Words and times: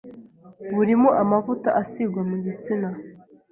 Burimo 0.75 1.09
amavuta 1.21 1.69
asigwa 1.81 2.21
mu 2.29 2.35
gitsina 2.45 2.89